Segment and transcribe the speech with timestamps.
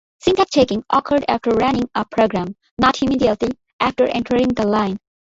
[0.19, 4.97] Syntax checking occurred after running a program, not immediately after entering the line.